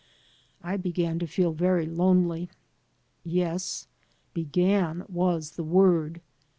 I 0.63 0.77
began 0.77 1.19
to 1.19 1.27
feel 1.27 1.51
very 1.53 1.85
lonely. 1.85 2.49
Yes, 3.23 3.85
began 4.33 5.05
was 5.07 5.51
the 5.51 5.63
word. 5.63 6.21